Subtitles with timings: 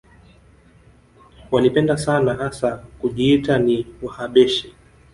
[1.51, 4.73] Walipenda sana hasa kujiita ni Wahabeshi